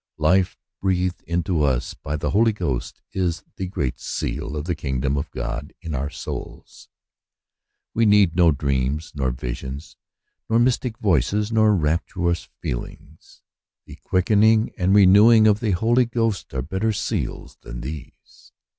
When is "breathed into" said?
0.81-1.61